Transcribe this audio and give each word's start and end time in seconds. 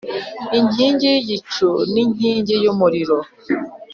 inkingi 0.57 1.05
y 1.11 1.15
igicu 1.21 1.69
n 1.93 1.95
inkingi 2.03 2.55
y 2.63 2.67
umuriro 2.71 3.17